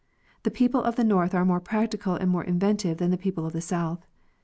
[0.41, 3.53] The people of the north are more practical and more inventive than the people of
[3.53, 4.03] the south.